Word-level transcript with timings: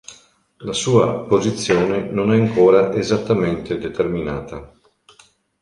La 0.61 0.73
sua 0.73 1.27
posizione 1.27 2.09
non 2.09 2.33
è 2.33 2.39
ancora 2.41 2.91
esattamente 2.95 3.77
determinata. 3.77 4.73